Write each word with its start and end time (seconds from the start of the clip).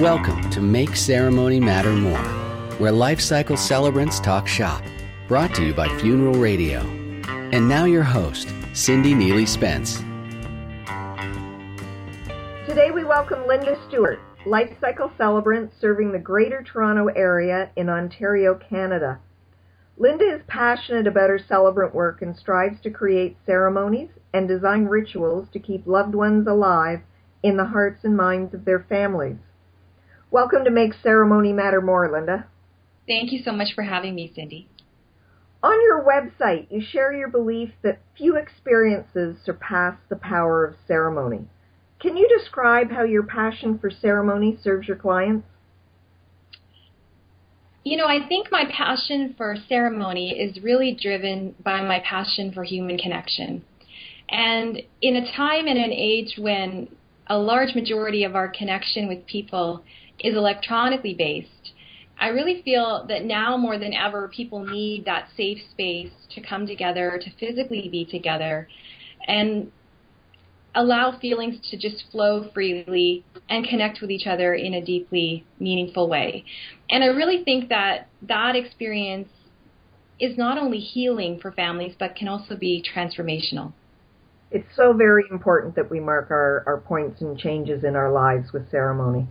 Welcome 0.00 0.48
to 0.50 0.60
Make 0.60 0.94
Ceremony 0.94 1.58
Matter 1.58 1.90
More, 1.90 2.22
where 2.78 2.92
life 2.92 3.20
cycle 3.20 3.56
celebrants 3.56 4.20
talk 4.20 4.46
shop. 4.46 4.84
Brought 5.26 5.52
to 5.56 5.66
you 5.66 5.74
by 5.74 5.88
Funeral 5.98 6.34
Radio. 6.34 6.82
And 7.26 7.68
now 7.68 7.86
your 7.86 8.04
host, 8.04 8.54
Cindy 8.72 9.14
Neely 9.14 9.46
Spence. 9.46 9.96
Today 12.68 12.92
we 12.92 13.02
welcome 13.02 13.44
Linda 13.48 13.76
Stewart, 13.88 14.20
life 14.46 14.70
cycle 14.80 15.10
celebrant 15.18 15.72
serving 15.80 16.12
the 16.12 16.20
Greater 16.20 16.62
Toronto 16.62 17.08
Area 17.08 17.70
in 17.74 17.88
Ontario, 17.88 18.54
Canada. 18.54 19.18
Linda 19.96 20.36
is 20.36 20.42
passionate 20.46 21.08
about 21.08 21.30
her 21.30 21.40
celebrant 21.48 21.92
work 21.92 22.22
and 22.22 22.36
strives 22.36 22.80
to 22.82 22.90
create 22.90 23.36
ceremonies 23.44 24.10
and 24.32 24.46
design 24.46 24.84
rituals 24.84 25.48
to 25.52 25.58
keep 25.58 25.84
loved 25.84 26.14
ones 26.14 26.46
alive 26.46 27.00
in 27.42 27.56
the 27.56 27.66
hearts 27.66 28.04
and 28.04 28.16
minds 28.16 28.52
of 28.52 28.64
their 28.64 28.84
families. 28.88 29.36
Welcome 30.30 30.64
to 30.64 30.70
Make 30.70 30.92
Ceremony 31.02 31.52
Matter 31.52 31.80
More, 31.80 32.10
Linda. 32.10 32.46
Thank 33.06 33.32
you 33.32 33.42
so 33.44 33.52
much 33.52 33.68
for 33.74 33.82
having 33.82 34.14
me, 34.14 34.30
Cindy. 34.34 34.68
On 35.62 35.80
your 35.82 36.04
website, 36.04 36.66
you 36.70 36.80
share 36.80 37.12
your 37.12 37.28
belief 37.28 37.70
that 37.82 38.00
few 38.16 38.36
experiences 38.36 39.36
surpass 39.44 39.96
the 40.08 40.16
power 40.16 40.64
of 40.64 40.76
ceremony. 40.86 41.48
Can 42.00 42.16
you 42.16 42.28
describe 42.28 42.90
how 42.90 43.04
your 43.04 43.24
passion 43.24 43.78
for 43.78 43.90
ceremony 43.90 44.58
serves 44.62 44.86
your 44.86 44.96
clients? 44.96 45.46
You 47.84 47.96
know, 47.96 48.06
I 48.06 48.26
think 48.28 48.48
my 48.52 48.64
passion 48.70 49.34
for 49.36 49.56
ceremony 49.68 50.38
is 50.38 50.62
really 50.62 50.96
driven 51.00 51.54
by 51.64 51.80
my 51.82 52.00
passion 52.00 52.52
for 52.52 52.62
human 52.64 52.98
connection. 52.98 53.64
And 54.28 54.82
in 55.00 55.16
a 55.16 55.32
time 55.34 55.66
and 55.66 55.78
an 55.78 55.92
age 55.92 56.34
when 56.36 56.88
a 57.28 57.38
large 57.38 57.74
majority 57.74 58.24
of 58.24 58.34
our 58.34 58.48
connection 58.48 59.08
with 59.08 59.26
people 59.26 59.84
is 60.20 60.34
electronically 60.34 61.14
based, 61.14 61.72
I 62.20 62.28
really 62.28 62.62
feel 62.62 63.06
that 63.08 63.24
now 63.24 63.56
more 63.56 63.78
than 63.78 63.94
ever, 63.94 64.28
people 64.28 64.64
need 64.64 65.04
that 65.04 65.28
safe 65.36 65.58
space 65.70 66.10
to 66.34 66.40
come 66.40 66.66
together, 66.66 67.20
to 67.22 67.30
physically 67.38 67.88
be 67.88 68.04
together, 68.04 68.68
and 69.26 69.70
allow 70.74 71.18
feelings 71.18 71.56
to 71.70 71.76
just 71.76 72.04
flow 72.10 72.50
freely 72.52 73.24
and 73.48 73.66
connect 73.66 74.00
with 74.00 74.10
each 74.10 74.26
other 74.26 74.54
in 74.54 74.74
a 74.74 74.84
deeply 74.84 75.44
meaningful 75.58 76.08
way. 76.08 76.44
And 76.90 77.04
I 77.04 77.08
really 77.08 77.44
think 77.44 77.68
that 77.68 78.08
that 78.22 78.56
experience 78.56 79.28
is 80.20 80.36
not 80.36 80.58
only 80.58 80.78
healing 80.78 81.38
for 81.40 81.52
families, 81.52 81.94
but 81.98 82.16
can 82.16 82.26
also 82.26 82.56
be 82.56 82.84
transformational. 82.94 83.72
It's 84.50 84.68
so 84.74 84.92
very 84.92 85.24
important 85.30 85.76
that 85.76 85.90
we 85.90 86.00
mark 86.00 86.30
our, 86.30 86.62
our 86.66 86.80
points 86.80 87.20
and 87.20 87.38
changes 87.38 87.84
in 87.84 87.96
our 87.96 88.10
lives 88.10 88.52
with 88.52 88.70
ceremony. 88.70 89.28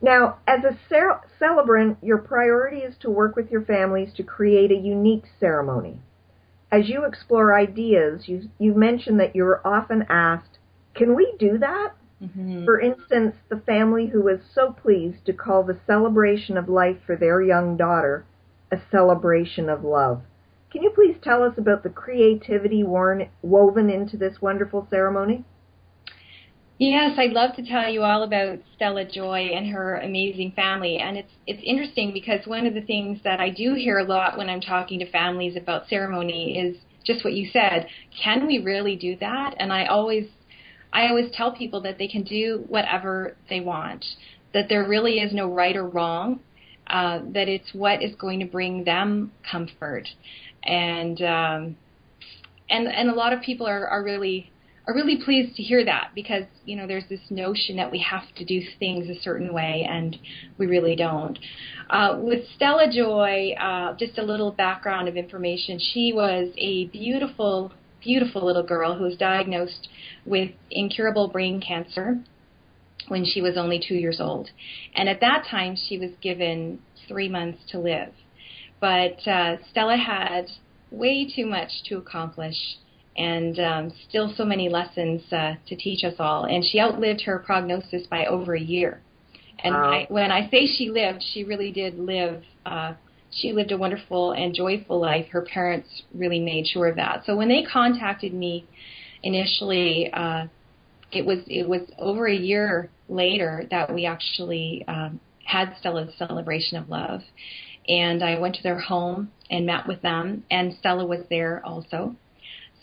Now, 0.00 0.38
as 0.46 0.64
a 0.64 0.78
cer- 0.88 1.20
celebrant, 1.38 1.98
your 2.02 2.18
priority 2.18 2.78
is 2.78 2.96
to 3.00 3.10
work 3.10 3.36
with 3.36 3.50
your 3.50 3.62
families 3.62 4.12
to 4.16 4.22
create 4.22 4.70
a 4.70 4.76
unique 4.76 5.24
ceremony. 5.38 6.00
As 6.70 6.88
you 6.88 7.04
explore 7.04 7.56
ideas, 7.56 8.22
you, 8.26 8.48
you 8.58 8.74
mentioned 8.74 9.20
that 9.20 9.36
you're 9.36 9.60
often 9.64 10.04
asked, 10.08 10.58
can 10.94 11.14
we 11.14 11.34
do 11.38 11.58
that? 11.58 11.92
Mm-hmm. 12.22 12.64
For 12.64 12.80
instance, 12.80 13.34
the 13.48 13.60
family 13.60 14.06
who 14.06 14.22
was 14.22 14.40
so 14.54 14.72
pleased 14.72 15.26
to 15.26 15.32
call 15.32 15.64
the 15.64 15.78
celebration 15.86 16.56
of 16.56 16.68
life 16.68 16.98
for 17.06 17.16
their 17.16 17.42
young 17.42 17.76
daughter 17.76 18.24
a 18.72 18.80
celebration 18.90 19.68
of 19.68 19.84
love. 19.84 20.22
Can 20.72 20.82
you 20.82 20.90
please 20.90 21.16
tell 21.22 21.42
us 21.42 21.52
about 21.58 21.82
the 21.82 21.90
creativity 21.90 22.82
worn, 22.82 23.28
woven 23.42 23.90
into 23.90 24.16
this 24.16 24.40
wonderful 24.40 24.86
ceremony? 24.88 25.44
Yes, 26.78 27.12
I'd 27.18 27.32
love 27.32 27.54
to 27.56 27.62
tell 27.62 27.90
you 27.90 28.02
all 28.02 28.22
about 28.22 28.58
Stella 28.74 29.04
Joy 29.04 29.50
and 29.54 29.70
her 29.70 29.96
amazing 29.96 30.52
family. 30.56 30.96
And 30.96 31.18
it's 31.18 31.32
it's 31.46 31.62
interesting 31.62 32.12
because 32.14 32.46
one 32.46 32.66
of 32.66 32.72
the 32.72 32.80
things 32.80 33.20
that 33.22 33.38
I 33.38 33.50
do 33.50 33.74
hear 33.74 33.98
a 33.98 34.04
lot 34.04 34.38
when 34.38 34.48
I'm 34.48 34.62
talking 34.62 34.98
to 35.00 35.10
families 35.10 35.56
about 35.56 35.88
ceremony 35.88 36.58
is 36.58 36.78
just 37.04 37.22
what 37.22 37.34
you 37.34 37.50
said. 37.52 37.86
Can 38.24 38.46
we 38.46 38.58
really 38.58 38.96
do 38.96 39.14
that? 39.20 39.54
And 39.58 39.72
I 39.72 39.86
always 39.86 40.24
I 40.92 41.08
always 41.08 41.30
tell 41.34 41.52
people 41.52 41.82
that 41.82 41.98
they 41.98 42.08
can 42.08 42.22
do 42.22 42.64
whatever 42.66 43.36
they 43.50 43.60
want. 43.60 44.04
That 44.54 44.70
there 44.70 44.88
really 44.88 45.18
is 45.18 45.34
no 45.34 45.52
right 45.52 45.76
or 45.76 45.86
wrong. 45.86 46.40
Uh, 46.88 47.20
that 47.32 47.48
it's 47.48 47.72
what 47.72 48.02
is 48.02 48.14
going 48.16 48.40
to 48.40 48.44
bring 48.44 48.82
them 48.84 49.30
comfort. 49.48 50.08
And 50.64 51.20
um, 51.22 51.76
and 52.70 52.88
and 52.88 53.10
a 53.10 53.14
lot 53.14 53.32
of 53.32 53.42
people 53.42 53.66
are, 53.66 53.86
are 53.86 54.02
really 54.02 54.52
are 54.86 54.94
really 54.94 55.16
pleased 55.24 55.54
to 55.56 55.62
hear 55.62 55.84
that 55.84 56.10
because 56.14 56.44
you 56.64 56.76
know 56.76 56.86
there's 56.86 57.08
this 57.08 57.20
notion 57.30 57.76
that 57.76 57.90
we 57.90 57.98
have 57.98 58.22
to 58.36 58.44
do 58.44 58.60
things 58.78 59.08
a 59.08 59.20
certain 59.20 59.52
way 59.52 59.86
and 59.88 60.16
we 60.58 60.66
really 60.66 60.96
don't. 60.96 61.38
Uh, 61.88 62.18
with 62.20 62.44
Stella 62.56 62.90
Joy, 62.90 63.52
uh, 63.60 63.94
just 63.96 64.18
a 64.18 64.22
little 64.22 64.50
background 64.50 65.08
of 65.08 65.16
information. 65.16 65.78
She 65.78 66.12
was 66.12 66.52
a 66.56 66.86
beautiful, 66.86 67.72
beautiful 68.02 68.44
little 68.44 68.64
girl 68.64 68.96
who 68.96 69.04
was 69.04 69.16
diagnosed 69.16 69.88
with 70.24 70.50
incurable 70.70 71.28
brain 71.28 71.60
cancer 71.60 72.18
when 73.08 73.24
she 73.24 73.42
was 73.42 73.56
only 73.56 73.80
two 73.86 73.94
years 73.94 74.20
old, 74.20 74.48
and 74.94 75.08
at 75.08 75.20
that 75.20 75.46
time 75.50 75.76
she 75.76 75.98
was 75.98 76.10
given 76.20 76.80
three 77.08 77.28
months 77.28 77.58
to 77.70 77.78
live. 77.78 78.12
But 78.82 79.24
uh, 79.28 79.58
Stella 79.70 79.96
had 79.96 80.48
way 80.90 81.24
too 81.24 81.46
much 81.46 81.70
to 81.84 81.98
accomplish 81.98 82.56
and 83.16 83.56
um, 83.60 83.92
still 84.08 84.34
so 84.36 84.44
many 84.44 84.68
lessons 84.68 85.22
uh, 85.32 85.54
to 85.68 85.76
teach 85.76 86.02
us 86.02 86.14
all. 86.18 86.46
And 86.46 86.64
she 86.64 86.80
outlived 86.80 87.20
her 87.22 87.38
prognosis 87.38 88.08
by 88.10 88.26
over 88.26 88.56
a 88.56 88.60
year. 88.60 89.00
And 89.62 89.72
wow. 89.72 89.92
I, 89.92 90.06
when 90.08 90.32
I 90.32 90.50
say 90.50 90.66
she 90.66 90.90
lived, 90.90 91.22
she 91.32 91.44
really 91.44 91.70
did 91.70 91.96
live. 91.96 92.42
Uh, 92.66 92.94
she 93.30 93.52
lived 93.52 93.70
a 93.70 93.78
wonderful 93.78 94.32
and 94.32 94.52
joyful 94.52 95.00
life. 95.00 95.28
Her 95.30 95.42
parents 95.42 96.02
really 96.12 96.40
made 96.40 96.66
sure 96.66 96.88
of 96.88 96.96
that. 96.96 97.22
So 97.24 97.36
when 97.36 97.48
they 97.48 97.62
contacted 97.62 98.34
me 98.34 98.66
initially, 99.22 100.10
uh, 100.12 100.46
it 101.12 101.24
was 101.24 101.38
it 101.46 101.68
was 101.68 101.82
over 101.98 102.26
a 102.26 102.34
year 102.34 102.90
later 103.08 103.64
that 103.70 103.94
we 103.94 104.06
actually 104.06 104.84
um, 104.88 105.20
had 105.44 105.74
Stella's 105.78 106.12
celebration 106.18 106.78
of 106.78 106.88
love. 106.88 107.20
And 107.88 108.22
I 108.22 108.38
went 108.38 108.54
to 108.56 108.62
their 108.62 108.78
home 108.78 109.30
and 109.50 109.66
met 109.66 109.86
with 109.86 110.02
them, 110.02 110.44
and 110.50 110.74
Stella 110.74 111.04
was 111.04 111.20
there 111.28 111.64
also 111.64 112.16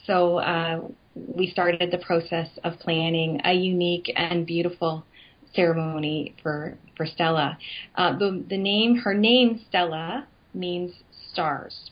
so 0.09 0.37
uh, 0.39 0.81
we 1.13 1.51
started 1.51 1.91
the 1.91 1.99
process 1.99 2.47
of 2.63 2.79
planning 2.79 3.39
a 3.45 3.53
unique 3.53 4.11
and 4.15 4.43
beautiful 4.43 5.05
ceremony 5.53 6.35
for 6.41 6.77
for 6.97 7.05
Stella. 7.05 7.59
Uh, 7.95 8.17
the 8.17 8.43
the 8.49 8.57
name 8.57 8.95
her 8.97 9.13
name 9.13 9.61
Stella 9.69 10.27
means 10.55 10.91
stars, 11.31 11.91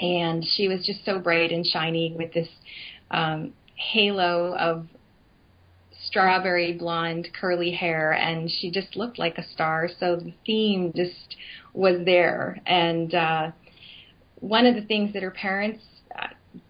and 0.00 0.42
she 0.42 0.68
was 0.68 0.86
just 0.86 1.04
so 1.04 1.18
bright 1.18 1.52
and 1.52 1.66
shiny 1.66 2.14
with 2.16 2.32
this 2.32 2.48
um, 3.10 3.52
halo 3.74 4.56
of 4.56 4.86
strawberry 6.06 6.72
blonde 6.72 7.28
curly 7.38 7.72
hair, 7.72 8.12
and 8.12 8.50
she 8.50 8.70
just 8.70 8.96
looked 8.96 9.18
like 9.18 9.36
a 9.36 9.46
star. 9.52 9.88
So 10.00 10.16
the 10.16 10.32
theme 10.46 10.92
just 10.96 11.36
was 11.72 12.04
there, 12.04 12.60
and 12.66 13.14
uh, 13.14 13.50
one 14.40 14.66
of 14.66 14.74
the 14.74 14.82
things 14.82 15.12
that 15.12 15.22
her 15.22 15.30
parents 15.30 15.82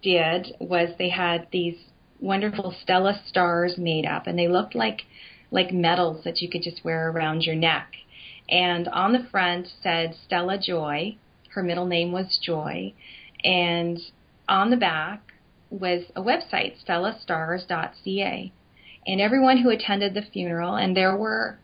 did 0.03 0.55
was 0.61 0.91
they 0.99 1.09
had 1.09 1.47
these 1.51 1.77
wonderful 2.21 2.75
Stella 2.83 3.21
stars 3.27 3.77
made 3.79 4.07
up, 4.07 4.27
and 4.27 4.39
they 4.39 4.49
looked 4.49 4.75
like 4.75 5.03
like 5.51 5.73
medals 5.73 6.25
that 6.25 6.41
you 6.41 6.49
could 6.49 6.63
just 6.63 6.85
wear 6.85 7.11
around 7.11 7.43
your 7.43 7.55
neck. 7.55 7.93
And 8.49 8.89
on 8.89 9.13
the 9.13 9.27
front 9.31 9.69
said 9.83 10.15
Stella 10.27 10.59
Joy. 10.59 11.17
Her 11.51 11.63
middle 11.63 11.85
name 11.85 12.13
was 12.13 12.39
Joy, 12.43 12.95
and 13.45 13.99
on 14.49 14.71
the 14.71 14.77
back 14.77 15.21
was 15.69 16.05
a 16.17 16.23
website, 16.23 16.83
stellastars.ca. 16.83 18.53
And 19.07 19.21
everyone 19.21 19.59
who 19.59 19.69
attended 19.69 20.15
the 20.15 20.23
funeral, 20.23 20.77
and 20.77 20.97
there 20.97 21.15
were, 21.15 21.59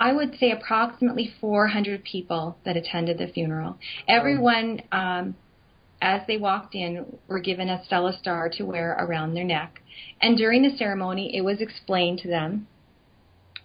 I 0.00 0.12
would 0.12 0.36
say, 0.40 0.50
approximately 0.50 1.32
400 1.40 2.02
people 2.02 2.56
that 2.64 2.76
attended 2.76 3.18
the 3.18 3.28
funeral. 3.28 3.76
Everyone 4.08 4.80
um, 4.90 5.36
as 6.02 6.22
they 6.26 6.36
walked 6.36 6.74
in, 6.74 7.18
were 7.28 7.40
given 7.40 7.68
a 7.68 7.84
Stella 7.84 8.12
star 8.12 8.48
to 8.48 8.64
wear 8.64 8.96
around 8.98 9.34
their 9.34 9.44
neck. 9.44 9.82
And 10.20 10.36
during 10.36 10.62
the 10.62 10.76
ceremony, 10.76 11.36
it 11.36 11.42
was 11.42 11.60
explained 11.60 12.20
to 12.20 12.28
them 12.28 12.66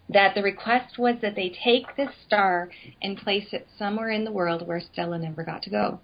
that 0.10 0.36
the 0.36 0.44
request 0.44 1.00
was 1.00 1.16
that 1.22 1.36
they 1.36 1.50
take 1.64 1.96
this 1.96 2.10
star 2.26 2.70
and 3.02 3.18
place 3.18 3.48
it 3.54 3.68
somewhere 3.78 4.12
in 4.12 4.24
the 4.24 4.32
world 4.32 4.68
where 4.68 4.82
Stella 4.82 5.18
never 5.18 5.44
got 5.44 5.64
to 5.64 5.70
go. 5.70 6.00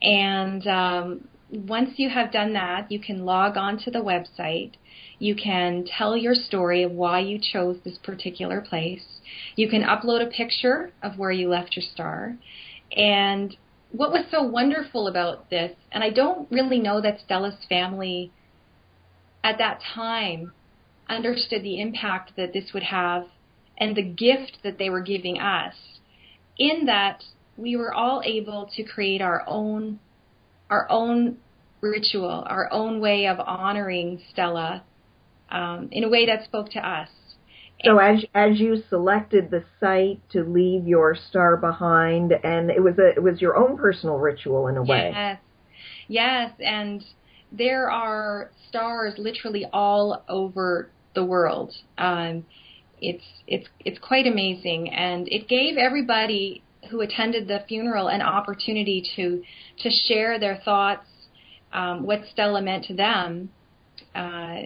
And 0.00 0.66
um, 0.66 1.28
once 1.50 1.90
you 1.96 2.08
have 2.08 2.32
done 2.32 2.54
that, 2.54 2.90
you 2.90 2.98
can 2.98 3.24
log 3.24 3.56
on 3.56 3.78
to 3.80 3.90
the 3.90 3.98
website. 3.98 4.72
You 5.18 5.34
can 5.34 5.84
tell 5.84 6.16
your 6.16 6.34
story 6.34 6.82
of 6.82 6.92
why 6.92 7.20
you 7.20 7.38
chose 7.40 7.78
this 7.84 7.98
particular 7.98 8.60
place. 8.60 9.20
You 9.56 9.68
can 9.68 9.82
upload 9.82 10.24
a 10.24 10.30
picture 10.30 10.92
of 11.02 11.18
where 11.18 11.32
you 11.32 11.48
left 11.48 11.76
your 11.76 11.82
star. 11.82 12.36
And 12.96 13.56
what 13.90 14.12
was 14.12 14.26
so 14.30 14.42
wonderful 14.42 15.08
about 15.08 15.50
this, 15.50 15.72
and 15.90 16.04
I 16.04 16.10
don't 16.10 16.50
really 16.50 16.78
know 16.78 17.00
that 17.00 17.20
Stella's 17.24 17.64
family 17.68 18.30
at 19.42 19.58
that 19.58 19.80
time 19.94 20.52
understood 21.08 21.62
the 21.62 21.80
impact 21.80 22.32
that 22.36 22.52
this 22.52 22.72
would 22.72 22.82
have 22.82 23.26
and 23.78 23.96
the 23.96 24.02
gift 24.02 24.58
that 24.62 24.78
they 24.78 24.90
were 24.90 25.00
giving 25.00 25.38
us 25.38 25.74
in 26.58 26.86
that 26.86 27.22
we 27.56 27.76
were 27.76 27.94
all 27.94 28.22
able 28.24 28.68
to 28.76 28.82
create 28.82 29.22
our 29.22 29.42
own 29.46 29.98
our 30.70 30.86
own 30.90 31.38
ritual, 31.80 32.44
our 32.46 32.70
own 32.70 33.00
way 33.00 33.26
of 33.26 33.40
honoring 33.40 34.20
Stella 34.30 34.84
um, 35.50 35.88
in 35.92 36.04
a 36.04 36.08
way 36.08 36.26
that 36.26 36.44
spoke 36.44 36.70
to 36.70 36.86
us. 36.86 37.08
So 37.84 37.98
as 37.98 38.24
as 38.34 38.58
you 38.58 38.82
selected 38.90 39.50
the 39.50 39.64
site 39.78 40.20
to 40.30 40.42
leave 40.42 40.88
your 40.88 41.14
star 41.14 41.56
behind, 41.56 42.32
and 42.32 42.70
it 42.70 42.82
was 42.82 42.98
a 42.98 43.10
it 43.10 43.22
was 43.22 43.40
your 43.40 43.56
own 43.56 43.76
personal 43.76 44.16
ritual 44.16 44.66
in 44.66 44.76
a 44.76 44.82
way. 44.82 45.12
Yes, 45.14 45.40
yes, 46.08 46.52
and 46.58 47.04
there 47.52 47.90
are 47.90 48.50
stars 48.68 49.14
literally 49.16 49.64
all 49.72 50.24
over 50.28 50.90
the 51.14 51.24
world. 51.24 51.72
Um, 51.96 52.44
it's 53.00 53.24
it's 53.46 53.68
it's 53.84 53.98
quite 54.00 54.26
amazing, 54.26 54.92
and 54.92 55.28
it 55.28 55.48
gave 55.48 55.76
everybody 55.76 56.62
who 56.90 57.00
attended 57.00 57.48
the 57.48 57.62
funeral 57.68 58.08
an 58.08 58.22
opportunity 58.22 59.04
to 59.16 59.42
to 59.82 59.90
share 60.08 60.38
their 60.38 60.60
thoughts, 60.64 61.06
um, 61.72 62.04
what 62.04 62.22
Stella 62.32 62.62
meant 62.62 62.84
to 62.86 62.94
them, 62.94 63.50
uh, 64.14 64.62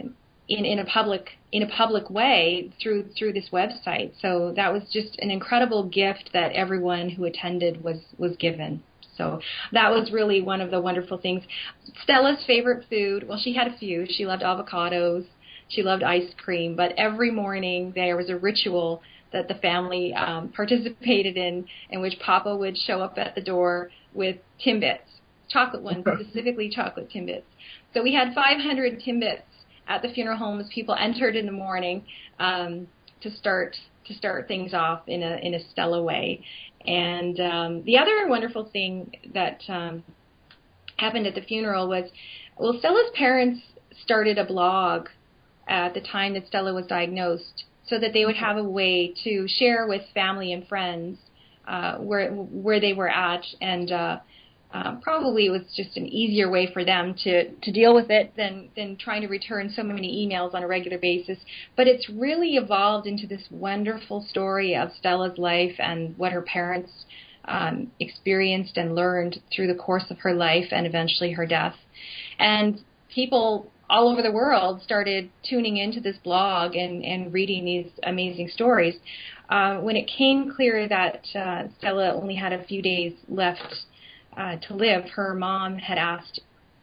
in 0.48 0.64
in 0.64 0.78
a 0.78 0.84
public 0.84 1.30
in 1.52 1.62
a 1.62 1.68
public 1.68 2.10
way 2.10 2.72
through 2.82 3.06
through 3.18 3.32
this 3.32 3.48
website. 3.52 4.12
So 4.20 4.52
that 4.56 4.72
was 4.72 4.82
just 4.92 5.18
an 5.18 5.30
incredible 5.30 5.88
gift 5.88 6.30
that 6.32 6.52
everyone 6.52 7.10
who 7.10 7.24
attended 7.24 7.82
was 7.82 7.98
was 8.18 8.36
given. 8.36 8.82
So 9.16 9.40
that 9.72 9.90
was 9.90 10.10
really 10.10 10.40
one 10.40 10.60
of 10.60 10.70
the 10.70 10.80
wonderful 10.80 11.18
things. 11.18 11.44
Stella's 12.02 12.42
favorite 12.46 12.86
food, 12.88 13.28
well, 13.28 13.38
she 13.38 13.54
had 13.54 13.68
a 13.68 13.76
few. 13.76 14.06
She 14.08 14.24
loved 14.24 14.42
avocados. 14.42 15.26
She 15.68 15.82
loved 15.82 16.02
ice 16.02 16.32
cream. 16.36 16.76
But 16.76 16.92
every 16.96 17.30
morning 17.30 17.92
there 17.94 18.16
was 18.16 18.30
a 18.30 18.36
ritual 18.36 19.02
that 19.32 19.48
the 19.48 19.54
family 19.54 20.12
um, 20.14 20.48
participated 20.48 21.36
in, 21.36 21.66
in 21.90 22.00
which 22.00 22.18
Papa 22.18 22.54
would 22.54 22.76
show 22.76 23.00
up 23.00 23.16
at 23.16 23.34
the 23.34 23.40
door 23.40 23.90
with 24.12 24.36
Timbits, 24.64 24.98
chocolate 25.48 25.82
ones, 25.82 26.04
specifically 26.20 26.68
chocolate 26.68 27.10
Timbits. 27.10 27.44
So 27.94 28.02
we 28.02 28.14
had 28.14 28.34
500 28.34 29.00
Timbits 29.00 29.42
at 29.88 30.02
the 30.02 30.08
funeral 30.08 30.36
homes. 30.36 30.68
people 30.72 30.94
entered 30.98 31.36
in 31.36 31.46
the 31.46 31.52
morning 31.52 32.04
um, 32.38 32.86
to 33.20 33.30
start 33.30 33.76
to 34.06 34.14
start 34.14 34.48
things 34.48 34.74
off 34.74 35.02
in 35.06 35.22
a 35.22 35.36
in 35.36 35.54
a 35.54 35.70
Stella 35.70 36.02
way. 36.02 36.44
And 36.86 37.38
um, 37.38 37.84
the 37.84 37.98
other 37.98 38.26
wonderful 38.28 38.68
thing 38.72 39.14
that 39.34 39.60
um, 39.68 40.02
happened 40.96 41.26
at 41.26 41.34
the 41.34 41.42
funeral 41.42 41.88
was, 41.88 42.10
well, 42.58 42.76
Stella's 42.80 43.10
parents 43.14 43.60
started 44.02 44.36
a 44.38 44.44
blog 44.44 45.08
at 45.68 45.94
the 45.94 46.00
time 46.00 46.34
that 46.34 46.48
Stella 46.48 46.74
was 46.74 46.86
diagnosed, 46.86 47.64
so 47.86 48.00
that 48.00 48.12
they 48.12 48.24
would 48.24 48.36
have 48.36 48.56
a 48.56 48.64
way 48.64 49.14
to 49.22 49.46
share 49.46 49.86
with 49.86 50.02
family 50.12 50.52
and 50.52 50.66
friends 50.66 51.18
uh, 51.68 51.98
where 51.98 52.32
where 52.32 52.80
they 52.80 52.92
were 52.92 53.08
at 53.08 53.44
and 53.60 53.92
uh, 53.92 54.18
um, 54.72 55.00
probably 55.00 55.50
was 55.50 55.62
just 55.76 55.96
an 55.96 56.06
easier 56.06 56.50
way 56.50 56.70
for 56.72 56.84
them 56.84 57.14
to, 57.24 57.50
to 57.50 57.72
deal 57.72 57.94
with 57.94 58.10
it 58.10 58.32
than, 58.36 58.70
than 58.74 58.96
trying 58.96 59.22
to 59.22 59.28
return 59.28 59.72
so 59.74 59.82
many 59.82 60.26
emails 60.26 60.54
on 60.54 60.62
a 60.62 60.66
regular 60.66 60.98
basis. 60.98 61.38
But 61.76 61.86
it's 61.86 62.08
really 62.08 62.56
evolved 62.56 63.06
into 63.06 63.26
this 63.26 63.42
wonderful 63.50 64.24
story 64.28 64.74
of 64.74 64.90
Stella's 64.98 65.38
life 65.38 65.74
and 65.78 66.16
what 66.16 66.32
her 66.32 66.42
parents 66.42 66.90
um, 67.44 67.90
experienced 68.00 68.76
and 68.76 68.94
learned 68.94 69.40
through 69.54 69.66
the 69.66 69.74
course 69.74 70.04
of 70.10 70.18
her 70.18 70.32
life 70.32 70.68
and 70.70 70.86
eventually 70.86 71.32
her 71.32 71.46
death. 71.46 71.74
And 72.38 72.80
people 73.14 73.70
all 73.90 74.08
over 74.08 74.22
the 74.22 74.32
world 74.32 74.80
started 74.80 75.28
tuning 75.42 75.76
into 75.76 76.00
this 76.00 76.16
blog 76.24 76.74
and, 76.74 77.04
and 77.04 77.32
reading 77.32 77.64
these 77.64 77.90
amazing 78.04 78.48
stories. 78.48 78.94
Uh, 79.50 79.76
when 79.80 79.96
it 79.96 80.10
came 80.16 80.50
clear 80.56 80.88
that 80.88 81.26
uh, 81.34 81.64
Stella 81.78 82.14
only 82.14 82.34
had 82.34 82.54
a 82.54 82.64
few 82.64 82.80
days 82.80 83.12
left 83.28 83.84
uh, 84.36 84.56
to 84.68 84.74
live, 84.74 85.04
her 85.10 85.34
mom 85.34 85.78
had 85.78 85.98
asked 85.98 86.40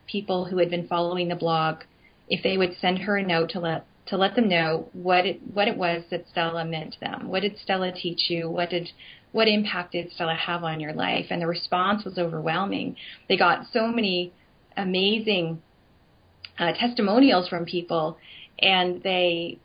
people 0.08 0.46
who 0.46 0.58
had 0.58 0.70
been 0.70 0.88
following 0.88 1.28
the 1.28 1.36
blog 1.36 1.84
if 2.28 2.44
they 2.44 2.58
would 2.58 2.76
send 2.80 3.00
her 3.00 3.18
a 3.18 3.24
note 3.26 3.50
to 3.52 3.60
let 3.60 3.86
to 4.08 4.18
let 4.18 4.36
them 4.36 4.50
know 4.50 4.90
what 4.94 5.26
it 5.26 5.40
what 5.54 5.68
it 5.68 5.78
was 5.78 6.04
that 6.10 6.28
Stella 6.30 6.66
meant 6.66 6.94
to 6.94 7.00
them. 7.00 7.28
What 7.28 7.42
did 7.42 7.58
Stella 7.60 7.92
teach 7.92 8.30
you? 8.30 8.50
What 8.50 8.70
did 8.70 8.90
what 9.32 9.48
impact 9.48 9.92
did 9.92 10.12
Stella 10.12 10.36
have 10.36 10.64
on 10.64 10.80
your 10.80 10.94
life? 10.94 11.28
And 11.30 11.42
the 11.42 11.48
response 11.48 12.04
was 12.04 12.18
overwhelming. 12.18 12.96
They 13.28 13.38
got 13.38 13.68
so 13.72 13.88
many 13.88 14.34
amazing 14.76 15.62
uh, 16.58 16.74
testimonials 16.74 17.48
from 17.48 17.66
people, 17.66 18.18
and 18.60 19.02
they 19.04 19.60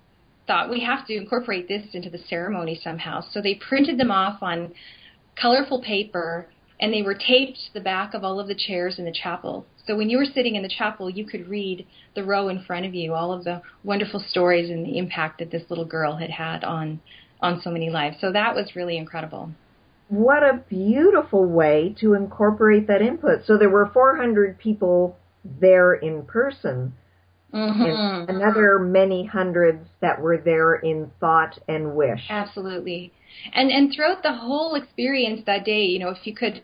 thought 0.46 0.70
we 0.70 0.84
have 0.84 1.06
to 1.06 1.16
incorporate 1.16 1.68
this 1.68 1.86
into 1.94 2.10
the 2.10 2.18
ceremony 2.18 2.78
somehow. 2.82 3.22
So 3.32 3.40
they 3.40 3.54
printed 3.54 3.98
them 3.98 4.10
off 4.10 4.42
on 4.42 4.74
colorful 5.40 5.82
paper 5.82 6.48
and 6.80 6.92
they 6.92 7.02
were 7.02 7.14
taped 7.14 7.56
to 7.56 7.74
the 7.74 7.80
back 7.80 8.14
of 8.14 8.24
all 8.24 8.40
of 8.40 8.48
the 8.48 8.54
chairs 8.54 8.98
in 8.98 9.04
the 9.04 9.12
chapel. 9.12 9.66
So 9.86 9.96
when 9.96 10.08
you 10.08 10.18
were 10.18 10.24
sitting 10.24 10.56
in 10.56 10.62
the 10.62 10.68
chapel, 10.68 11.10
you 11.10 11.26
could 11.26 11.48
read 11.48 11.86
the 12.14 12.24
row 12.24 12.48
in 12.48 12.62
front 12.64 12.86
of 12.86 12.94
you 12.94 13.14
all 13.14 13.32
of 13.32 13.44
the 13.44 13.62
wonderful 13.82 14.20
stories 14.20 14.70
and 14.70 14.84
the 14.84 14.98
impact 14.98 15.38
that 15.38 15.50
this 15.50 15.64
little 15.68 15.84
girl 15.84 16.16
had 16.16 16.30
had 16.30 16.64
on 16.64 17.00
on 17.40 17.60
so 17.60 17.70
many 17.70 17.90
lives. 17.90 18.16
So 18.20 18.32
that 18.32 18.54
was 18.54 18.74
really 18.74 18.96
incredible. 18.96 19.50
What 20.08 20.42
a 20.42 20.62
beautiful 20.68 21.44
way 21.44 21.94
to 22.00 22.14
incorporate 22.14 22.86
that 22.88 23.02
input. 23.02 23.44
So 23.46 23.58
there 23.58 23.68
were 23.68 23.90
400 23.92 24.58
people 24.58 25.16
there 25.44 25.92
in 25.94 26.24
person. 26.24 26.94
Mm-hmm. 27.54 27.82
And 27.82 28.30
another 28.30 28.78
many 28.80 29.24
hundreds 29.24 29.88
that 30.00 30.20
were 30.20 30.38
there 30.38 30.74
in 30.74 31.12
thought 31.20 31.58
and 31.68 31.94
wish. 31.94 32.26
Absolutely 32.28 33.12
and 33.52 33.70
and 33.70 33.92
throughout 33.92 34.22
the 34.22 34.32
whole 34.32 34.74
experience 34.74 35.42
that 35.46 35.64
day, 35.64 35.84
you 35.84 35.98
know, 35.98 36.10
if 36.10 36.26
you 36.26 36.34
could, 36.34 36.62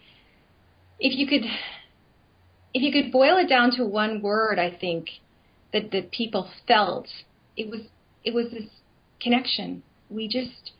if 0.99 1.17
you 1.19 1.27
could, 1.27 1.45
if 2.75 2.83
you 2.83 2.93
could 2.93 3.13
boil 3.13 3.37
it 3.39 3.49
down 3.49 3.71
to 3.73 3.85
one 3.85 4.23
word, 4.23 4.59
I 4.59 4.71
think 4.71 5.09
that 5.73 5.91
that 5.93 6.11
people 6.11 6.51
felt 6.67 7.09
it 7.57 7.69
was 7.69 7.83
it 8.25 8.35
was 8.35 8.51
this 8.51 8.69
connection. 9.21 9.83
We 10.09 10.29
just 10.29 10.73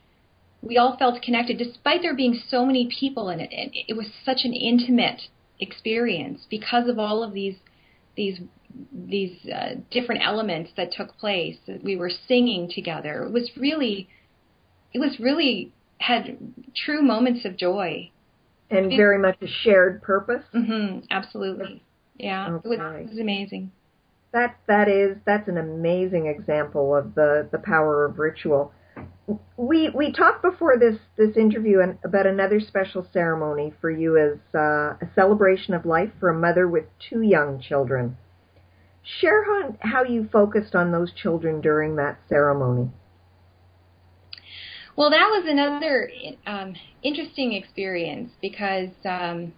we 0.63 0.77
all 0.77 0.97
felt 0.97 1.23
connected, 1.23 1.59
despite 1.59 2.03
there 2.03 2.15
being 2.15 2.41
so 2.49 2.67
many 2.67 2.89
people 2.89 3.31
in 3.31 3.41
it. 3.41 3.51
And 3.53 3.71
it 3.89 3.97
was 3.97 4.09
such 4.25 4.41
an 4.45 4.53
intimate 4.53 5.23
experience 5.59 6.47
because 6.49 6.89
of 6.89 6.99
all 6.99 7.23
of 7.23 7.33
these 7.33 7.57
these 8.17 8.41
these 8.93 9.37
uh, 9.53 9.75
different 9.91 10.23
elements 10.25 10.71
that 10.77 10.93
took 10.93 11.17
place. 11.19 11.57
We 11.83 11.97
were 11.97 12.11
singing 12.29 12.71
together. 12.73 13.25
It 13.25 13.33
was 13.33 13.51
really, 13.57 14.09
it 14.93 14.99
was 14.99 15.19
really 15.21 15.73
had 15.99 16.37
true 16.85 17.03
moments 17.03 17.45
of 17.45 17.57
joy. 17.57 18.11
And 18.71 18.89
very 18.91 19.19
much 19.19 19.37
a 19.43 19.49
shared 19.49 20.01
purpose. 20.01 20.45
Mm-hmm, 20.55 21.07
absolutely. 21.11 21.83
Yeah, 22.17 22.51
okay. 22.51 22.57
it, 22.65 22.69
was, 22.69 22.79
it 23.01 23.09
was 23.11 23.19
amazing. 23.19 23.73
That 24.33 24.57
that 24.69 24.89
is 24.89 25.17
that's 25.27 25.49
an 25.49 25.59
amazing 25.59 26.27
example 26.27 26.95
of 26.95 27.17
the 27.17 27.49
the 27.51 27.59
power 27.59 28.05
of 28.05 28.21
ritual. 28.21 28.73
We 29.57 29.91
we 29.91 30.13
talked 30.13 30.43
before 30.43 30.79
this 30.79 30.99
this 31.17 31.37
interview 31.37 31.81
about 32.05 32.29
another 32.29 32.61
special 32.61 33.05
ceremony 33.13 33.73
for 33.81 33.91
you 33.91 34.17
as 34.17 34.39
uh, 34.55 34.95
a 35.03 35.09
celebration 35.17 35.75
of 35.75 35.85
life 35.85 36.11
for 36.21 36.29
a 36.29 36.39
mother 36.39 36.69
with 36.69 36.85
two 37.09 37.23
young 37.23 37.61
children. 37.61 38.17
Share 39.03 39.45
how, 39.45 39.77
how 39.81 40.05
you 40.05 40.29
focused 40.31 40.75
on 40.75 40.93
those 40.93 41.13
children 41.13 41.61
during 41.61 41.97
that 41.97 42.19
ceremony. 42.29 42.91
Well, 44.97 45.11
that 45.11 45.29
was 45.31 45.45
another 45.47 46.11
um, 46.47 46.75
interesting 47.03 47.55
experience 47.55 48.31
because 48.43 48.91
um, 49.05 49.55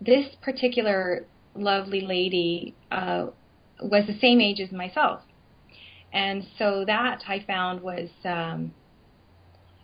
this 0.00 0.26
particular 0.42 1.24
lovely 1.54 2.00
lady 2.00 2.74
uh, 2.90 3.26
was 3.80 4.06
the 4.06 4.18
same 4.18 4.40
age 4.40 4.60
as 4.60 4.72
myself, 4.72 5.20
and 6.12 6.44
so 6.58 6.84
that 6.84 7.22
I 7.28 7.44
found 7.46 7.82
was 7.82 8.08
um, 8.24 8.72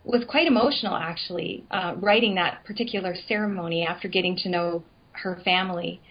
was 0.03 0.23
quite 0.27 0.47
emotional 0.47 0.95
actually. 0.95 1.63
Uh, 1.71 1.95
writing 1.97 2.35
that 2.35 2.65
particular 2.65 3.15
ceremony 3.27 3.85
after 3.85 4.07
getting 4.07 4.35
to 4.37 4.49
know 4.49 4.83
her 5.13 5.39
family, 5.45 6.01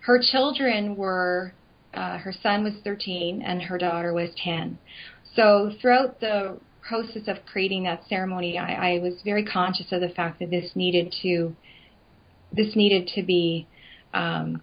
her 0.00 0.20
children 0.20 0.96
were 0.96 1.52
uh, 1.94 2.18
her 2.18 2.32
son 2.42 2.64
was 2.64 2.74
13 2.84 3.42
and 3.42 3.62
her 3.62 3.78
daughter 3.78 4.12
was 4.12 4.30
10. 4.42 4.78
So 5.34 5.72
throughout 5.80 6.20
the 6.20 6.58
process 6.86 7.22
of 7.26 7.38
creating 7.50 7.84
that 7.84 8.02
ceremony, 8.08 8.58
I, 8.58 8.96
I 8.96 8.98
was 9.00 9.14
very 9.24 9.44
conscious 9.44 9.86
of 9.92 10.00
the 10.00 10.08
fact 10.10 10.38
that 10.40 10.50
this 10.50 10.70
needed 10.74 11.14
to 11.22 11.54
this 12.52 12.74
needed 12.74 13.10
to 13.14 13.22
be 13.22 13.66
um, 14.14 14.62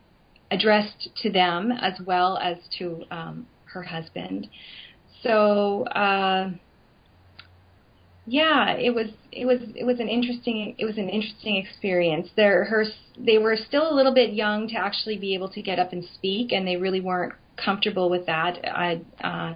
addressed 0.50 1.10
to 1.22 1.32
them 1.32 1.72
as 1.72 1.94
well 2.06 2.38
as 2.38 2.58
to 2.80 3.04
um, 3.12 3.46
her 3.66 3.84
husband. 3.84 4.48
So 5.22 5.84
uh, 5.84 6.50
yeah, 8.26 8.72
it 8.74 8.94
was 8.94 9.08
it 9.32 9.46
was 9.46 9.60
it 9.76 9.86
was 9.86 10.00
an 10.00 10.08
interesting 10.08 10.76
it 10.78 10.86
was 10.86 10.98
an 10.98 11.10
interesting 11.10 11.58
experience. 11.58 12.30
There, 12.36 12.66
her 12.66 12.86
they 13.18 13.38
were 13.38 13.56
still 13.56 13.92
a 13.92 13.94
little 13.94 14.14
bit 14.14 14.34
young 14.34 14.68
to 14.70 14.76
actually 14.76 15.18
be 15.18 15.36
able 15.36 15.50
to 15.50 15.62
get 15.62 15.78
up 15.78 15.94
and 15.94 16.04
speak, 16.16 16.52
and 16.52 16.68
they 16.68 16.76
really 16.76 17.02
weren't 17.02 17.34
comfortable 17.56 18.10
with 18.10 18.26
that. 18.26 18.58
I 18.66 19.02
uh, 19.24 19.56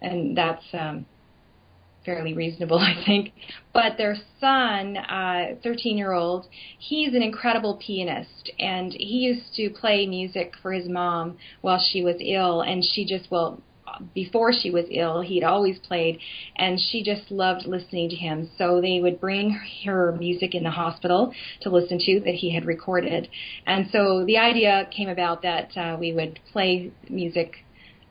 and 0.00 0.36
that's 0.36 0.64
um, 0.72 1.06
fairly 2.04 2.34
reasonable, 2.34 2.78
I 2.80 3.00
think. 3.04 3.32
But 3.72 3.96
their 3.96 4.16
son, 4.40 4.96
uh, 4.96 5.56
13 5.62 5.94
uh, 5.94 5.96
year 5.96 6.12
old, 6.12 6.46
he's 6.78 7.14
an 7.14 7.22
incredible 7.22 7.78
pianist, 7.84 8.50
and 8.58 8.92
he 8.92 9.18
used 9.18 9.54
to 9.54 9.70
play 9.70 10.06
music 10.06 10.54
for 10.62 10.72
his 10.72 10.88
mom 10.88 11.36
while 11.60 11.78
she 11.78 12.02
was 12.02 12.16
ill, 12.20 12.62
and 12.62 12.82
she 12.84 13.04
just 13.04 13.30
well. 13.30 13.62
Before 14.14 14.52
she 14.52 14.70
was 14.70 14.84
ill, 14.90 15.20
he'd 15.20 15.44
always 15.44 15.78
played, 15.78 16.18
and 16.56 16.78
she 16.80 17.02
just 17.02 17.30
loved 17.30 17.66
listening 17.66 18.10
to 18.10 18.16
him. 18.16 18.50
So 18.58 18.80
they 18.80 19.00
would 19.00 19.20
bring 19.20 19.58
her 19.84 20.16
music 20.18 20.54
in 20.54 20.62
the 20.62 20.70
hospital 20.70 21.32
to 21.62 21.70
listen 21.70 21.98
to 21.98 22.20
that 22.20 22.34
he 22.34 22.54
had 22.54 22.64
recorded. 22.66 23.28
And 23.66 23.88
so 23.92 24.24
the 24.24 24.38
idea 24.38 24.88
came 24.96 25.08
about 25.08 25.42
that 25.42 25.76
uh, 25.76 25.96
we 25.98 26.12
would 26.12 26.38
play 26.52 26.92
music 27.08 27.56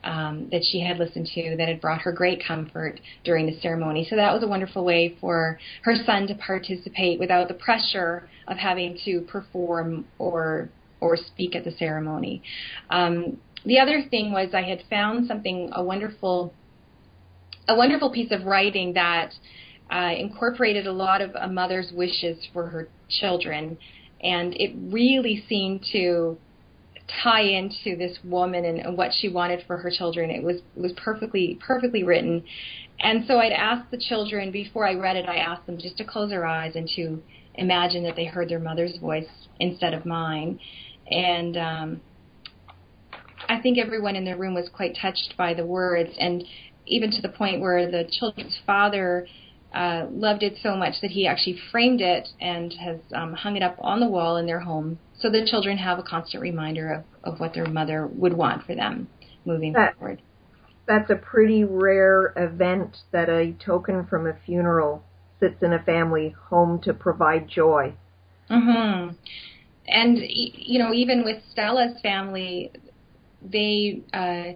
um, 0.04 0.48
that 0.52 0.62
she 0.70 0.80
had 0.80 0.98
listened 0.98 1.26
to 1.34 1.56
that 1.56 1.68
had 1.68 1.80
brought 1.80 2.00
her 2.02 2.12
great 2.12 2.42
comfort 2.46 3.00
during 3.24 3.46
the 3.46 3.60
ceremony. 3.60 4.06
So 4.08 4.16
that 4.16 4.32
was 4.32 4.42
a 4.42 4.46
wonderful 4.46 4.84
way 4.84 5.16
for 5.20 5.58
her 5.82 5.94
son 6.06 6.26
to 6.28 6.34
participate 6.34 7.18
without 7.18 7.48
the 7.48 7.54
pressure 7.54 8.28
of 8.46 8.56
having 8.56 8.98
to 9.04 9.22
perform 9.22 10.06
or 10.18 10.70
or 11.00 11.16
speak 11.16 11.54
at 11.54 11.64
the 11.64 11.70
ceremony. 11.72 12.42
Um, 12.90 13.38
the 13.64 13.78
other 13.78 14.02
thing 14.10 14.32
was 14.32 14.50
I 14.54 14.62
had 14.62 14.82
found 14.88 15.26
something 15.26 15.70
a 15.72 15.82
wonderful 15.82 16.52
a 17.68 17.74
wonderful 17.74 18.10
piece 18.10 18.32
of 18.32 18.44
writing 18.46 18.94
that 18.94 19.32
uh, 19.90 20.12
incorporated 20.16 20.86
a 20.86 20.92
lot 20.92 21.20
of 21.20 21.34
a 21.34 21.48
mother's 21.48 21.92
wishes 21.92 22.38
for 22.52 22.68
her 22.68 22.88
children, 23.08 23.76
and 24.22 24.54
it 24.54 24.74
really 24.90 25.44
seemed 25.48 25.84
to 25.92 26.38
tie 27.22 27.42
into 27.42 27.96
this 27.96 28.18
woman 28.22 28.64
and, 28.64 28.78
and 28.78 28.96
what 28.96 29.10
she 29.18 29.28
wanted 29.28 29.64
for 29.66 29.78
her 29.78 29.90
children. 29.90 30.30
It 30.30 30.42
was 30.42 30.60
was 30.76 30.92
perfectly 30.92 31.58
perfectly 31.64 32.04
written. 32.04 32.44
And 33.00 33.24
so 33.26 33.38
I'd 33.38 33.52
ask 33.52 33.88
the 33.90 33.98
children 33.98 34.50
before 34.50 34.86
I 34.86 34.94
read 34.94 35.16
it, 35.16 35.28
I 35.28 35.36
asked 35.36 35.66
them 35.66 35.78
just 35.78 35.96
to 35.98 36.04
close 36.04 36.30
their 36.30 36.44
eyes 36.44 36.72
and 36.74 36.88
to 36.96 37.22
imagine 37.54 38.02
that 38.04 38.16
they 38.16 38.24
heard 38.24 38.48
their 38.48 38.58
mother's 38.58 38.96
voice 38.98 39.28
instead 39.60 39.94
of 39.94 40.04
mine. 40.04 40.58
And 41.10 41.56
um, 41.56 42.00
I 43.48 43.60
think 43.60 43.78
everyone 43.78 44.16
in 44.16 44.24
the 44.24 44.36
room 44.36 44.54
was 44.54 44.68
quite 44.68 44.96
touched 45.00 45.34
by 45.36 45.54
the 45.54 45.64
words, 45.64 46.10
and 46.18 46.44
even 46.86 47.10
to 47.10 47.22
the 47.22 47.28
point 47.28 47.60
where 47.60 47.90
the 47.90 48.08
children's 48.10 48.58
father 48.66 49.26
uh, 49.74 50.06
loved 50.10 50.42
it 50.42 50.56
so 50.62 50.74
much 50.76 50.94
that 51.02 51.10
he 51.10 51.26
actually 51.26 51.58
framed 51.70 52.00
it 52.00 52.28
and 52.40 52.72
has 52.74 52.98
um, 53.14 53.34
hung 53.34 53.56
it 53.56 53.62
up 53.62 53.76
on 53.80 54.00
the 54.00 54.08
wall 54.08 54.36
in 54.38 54.46
their 54.46 54.60
home 54.60 54.98
so 55.18 55.28
the 55.28 55.46
children 55.46 55.76
have 55.76 55.98
a 55.98 56.02
constant 56.02 56.42
reminder 56.42 56.92
of, 56.92 57.32
of 57.32 57.40
what 57.40 57.52
their 57.54 57.66
mother 57.66 58.06
would 58.06 58.32
want 58.32 58.64
for 58.64 58.74
them 58.74 59.08
moving 59.44 59.72
that, 59.72 59.96
forward. 59.96 60.22
That's 60.86 61.10
a 61.10 61.16
pretty 61.16 61.64
rare 61.64 62.32
event 62.36 62.96
that 63.10 63.28
a 63.28 63.52
token 63.64 64.06
from 64.06 64.26
a 64.26 64.36
funeral 64.46 65.02
sits 65.40 65.62
in 65.62 65.72
a 65.72 65.82
family 65.82 66.34
home 66.48 66.80
to 66.82 66.94
provide 66.94 67.48
joy. 67.48 67.92
Mhm. 68.50 69.16
And 69.86 70.18
you 70.18 70.78
know, 70.78 70.92
even 70.92 71.24
with 71.24 71.42
Stella's 71.50 72.00
family, 72.00 72.70
they 73.42 74.02
uh, 74.12 74.52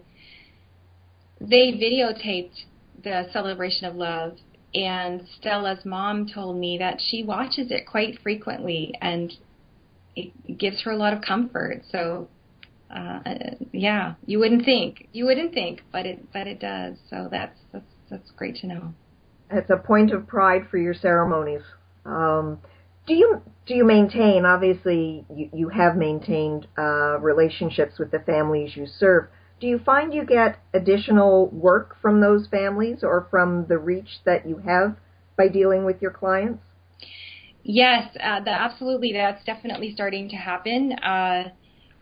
they 1.40 1.72
videotaped 1.72 2.64
the 3.02 3.28
celebration 3.32 3.86
of 3.86 3.96
love 3.96 4.36
and 4.74 5.22
Stella's 5.38 5.84
mom 5.84 6.26
told 6.26 6.56
me 6.56 6.78
that 6.78 6.98
she 7.00 7.22
watches 7.22 7.70
it 7.70 7.86
quite 7.86 8.18
frequently 8.22 8.94
and 9.00 9.32
it 10.16 10.58
gives 10.58 10.82
her 10.82 10.90
a 10.90 10.96
lot 10.96 11.12
of 11.12 11.22
comfort. 11.22 11.82
So, 11.90 12.28
uh, 12.94 13.20
yeah, 13.72 14.14
you 14.26 14.38
wouldn't 14.38 14.64
think, 14.64 15.08
you 15.12 15.26
wouldn't 15.26 15.52
think, 15.52 15.82
but 15.92 16.06
it, 16.06 16.32
but 16.32 16.46
it 16.46 16.60
does. 16.60 16.96
So 17.08 17.28
that's 17.30 17.58
that's 17.72 17.84
that's 18.10 18.30
great 18.32 18.56
to 18.56 18.66
know. 18.66 18.94
It's 19.50 19.70
a 19.70 19.76
point 19.76 20.12
of 20.12 20.26
pride 20.26 20.62
for 20.70 20.78
your 20.78 20.94
ceremonies. 20.94 21.62
Um, 22.04 22.58
do 23.06 23.14
you 23.14 23.42
do 23.66 23.74
you 23.74 23.84
maintain? 23.84 24.44
Obviously, 24.44 25.24
you, 25.34 25.50
you 25.52 25.68
have 25.68 25.96
maintained 25.96 26.66
uh, 26.76 27.18
relationships 27.20 27.98
with 27.98 28.10
the 28.10 28.18
families 28.20 28.76
you 28.76 28.86
serve. 28.86 29.28
Do 29.60 29.66
you 29.66 29.78
find 29.78 30.12
you 30.12 30.24
get 30.24 30.58
additional 30.74 31.48
work 31.48 31.96
from 32.02 32.20
those 32.20 32.48
families 32.48 32.98
or 33.02 33.28
from 33.30 33.66
the 33.68 33.78
reach 33.78 34.20
that 34.24 34.48
you 34.48 34.58
have 34.66 34.96
by 35.36 35.48
dealing 35.48 35.84
with 35.84 36.02
your 36.02 36.10
clients? 36.10 36.62
Yes, 37.62 38.16
uh, 38.20 38.40
the, 38.40 38.50
absolutely. 38.50 39.12
That's 39.12 39.44
definitely 39.44 39.92
starting 39.94 40.28
to 40.30 40.36
happen. 40.36 40.92
Uh, 40.94 41.50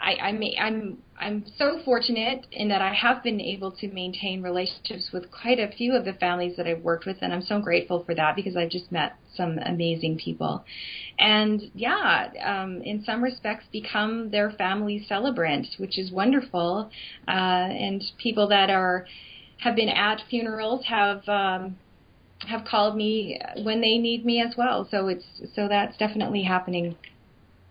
I, 0.01 0.15
I'm, 0.23 0.41
I'm, 0.59 0.99
I'm 1.19 1.45
so 1.57 1.81
fortunate 1.85 2.47
in 2.53 2.69
that 2.69 2.81
I 2.81 2.95
have 2.95 3.23
been 3.23 3.41
able 3.41 3.73
to 3.73 3.89
maintain 3.93 4.43
relationships 4.43 5.11
with 5.13 5.31
quite 5.31 5.59
a 5.59 5.71
few 5.71 5.95
of 5.95 6.05
the 6.05 6.15
families 6.15 6.57
that 6.57 6.67
I've 6.67 6.83
worked 6.83 7.07
with, 7.07 7.19
and 7.21 7.33
I'm 7.33 7.43
so 7.43 7.61
grateful 7.61 8.05
for 8.05 8.15
that 8.15 8.35
because 8.35 8.57
I've 8.57 8.71
just 8.71 8.91
met 8.91 9.13
some 9.35 9.59
amazing 9.59 10.19
people. 10.19 10.65
And 11.19 11.61
yeah, 11.75 12.31
um, 12.43 12.81
in 12.83 13.05
some 13.05 13.23
respects, 13.23 13.67
become 13.73 14.31
their 14.31 14.51
family 14.53 15.05
celebrant, 15.07 15.69
which 15.79 15.99
is 15.99 16.11
wonderful. 16.11 16.91
Uh, 17.29 17.31
and 17.31 18.03
people 18.19 18.49
that 18.49 18.71
are 18.71 19.07
have 19.59 19.77
been 19.77 19.91
at 19.91 20.23
funerals 20.31 20.85
have 20.87 21.29
um, 21.29 21.77
have 22.47 22.65
called 22.65 22.97
me 22.97 23.39
when 23.63 23.81
they 23.81 23.99
need 23.99 24.25
me 24.25 24.41
as 24.41 24.55
well. 24.57 24.89
So 24.91 25.09
it's 25.09 25.27
so 25.55 25.69
that's 25.69 25.97
definitely 25.99 26.43
happening. 26.43 26.97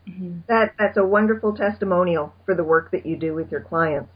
Mm-hmm. 0.07 0.39
That 0.47 0.73
that's 0.77 0.97
a 0.97 1.05
wonderful 1.05 1.55
testimonial 1.55 2.33
for 2.45 2.55
the 2.55 2.63
work 2.63 2.91
that 2.91 3.05
you 3.05 3.15
do 3.15 3.33
with 3.33 3.51
your 3.51 3.61
clients. 3.61 4.11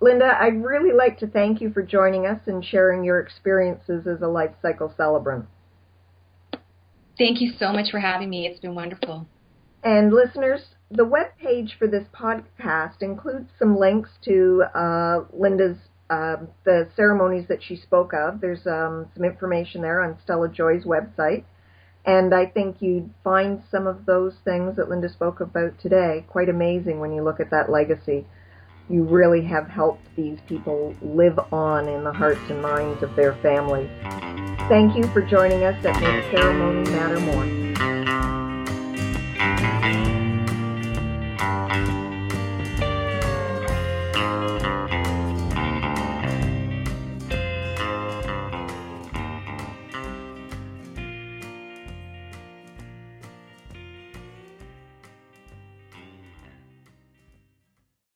Linda, 0.00 0.36
I'd 0.40 0.64
really 0.64 0.92
like 0.92 1.18
to 1.20 1.28
thank 1.28 1.60
you 1.60 1.72
for 1.72 1.82
joining 1.82 2.26
us 2.26 2.40
and 2.46 2.64
sharing 2.64 3.04
your 3.04 3.20
experiences 3.20 4.06
as 4.06 4.20
a 4.20 4.26
life 4.26 4.50
cycle 4.60 4.92
celebrant. 4.96 5.46
Thank 7.16 7.40
you 7.40 7.52
so 7.58 7.72
much 7.72 7.90
for 7.90 8.00
having 8.00 8.28
me. 8.28 8.46
It's 8.46 8.58
been 8.58 8.74
wonderful. 8.74 9.28
And 9.84 10.12
listeners, 10.12 10.60
the 10.90 11.04
web 11.04 11.28
page 11.40 11.76
for 11.78 11.86
this 11.86 12.06
podcast 12.12 13.00
includes 13.00 13.48
some 13.58 13.78
links 13.78 14.10
to 14.24 14.64
uh, 14.74 15.24
Linda's 15.32 15.78
um, 16.10 16.48
the 16.64 16.88
ceremonies 16.94 17.46
that 17.48 17.62
she 17.62 17.76
spoke 17.76 18.12
of. 18.12 18.40
There's 18.40 18.66
um, 18.66 19.06
some 19.14 19.24
information 19.24 19.80
there 19.80 20.02
on 20.02 20.18
Stella 20.22 20.48
Joy's 20.48 20.84
website. 20.84 21.44
And 22.04 22.34
I 22.34 22.46
think 22.46 22.76
you'd 22.80 23.10
find 23.22 23.62
some 23.70 23.86
of 23.86 24.06
those 24.06 24.34
things 24.44 24.76
that 24.76 24.88
Linda 24.88 25.08
spoke 25.08 25.40
about 25.40 25.78
today 25.78 26.24
quite 26.28 26.48
amazing 26.48 26.98
when 26.98 27.12
you 27.12 27.22
look 27.22 27.38
at 27.38 27.50
that 27.50 27.70
legacy. 27.70 28.26
You 28.88 29.04
really 29.04 29.44
have 29.44 29.68
helped 29.68 30.04
these 30.16 30.38
people 30.48 30.94
live 31.00 31.38
on 31.52 31.88
in 31.88 32.02
the 32.02 32.12
hearts 32.12 32.40
and 32.48 32.60
minds 32.60 33.02
of 33.02 33.14
their 33.14 33.34
families. 33.36 33.90
Thank 34.68 34.96
you 34.96 35.04
for 35.12 35.22
joining 35.22 35.64
us 35.64 35.84
at 35.84 36.00
Make 36.00 36.30
Ceremony 36.32 36.90
Matter 36.90 37.20
More. 37.20 37.61